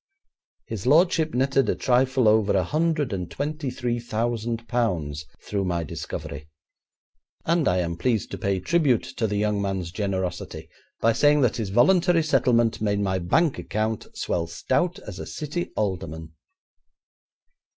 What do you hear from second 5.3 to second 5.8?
through